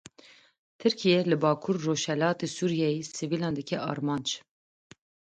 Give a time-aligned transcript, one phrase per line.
[0.79, 4.29] Tirkiye li Bakur Rojhilatê Sûriyeyê sivîlan dike armanc.